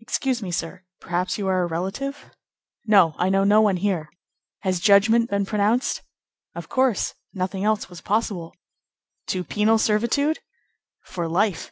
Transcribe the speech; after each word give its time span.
"Excuse 0.00 0.42
me 0.42 0.50
sir; 0.50 0.82
perhaps 1.00 1.38
you 1.38 1.48
are 1.48 1.62
a 1.62 1.66
relative?" 1.66 2.26
"No; 2.84 3.14
I 3.16 3.30
know 3.30 3.42
no 3.42 3.62
one 3.62 3.78
here. 3.78 4.10
Has 4.60 4.78
judgment 4.78 5.30
been 5.30 5.46
pronounced?" 5.46 6.02
"Of 6.54 6.68
course. 6.68 7.14
Nothing 7.32 7.64
else 7.64 7.88
was 7.88 8.02
possible." 8.02 8.54
"To 9.28 9.42
penal 9.42 9.78
servitude?" 9.78 10.40
"For 11.00 11.26
life." 11.26 11.70